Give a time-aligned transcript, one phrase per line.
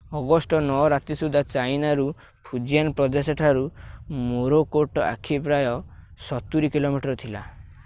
[0.19, 2.05] August 9 ରାତି ସୁଧା China ର
[2.49, 3.63] ଫୁଜିଆନ ପ୍ରଦେଶଠାରୁ
[4.31, 5.71] ମୋରାକୋଟ ଆଖି ପ୍ରାୟ
[6.31, 7.47] ସତୁରୀ କିଲୋମିଟର ଥିଲା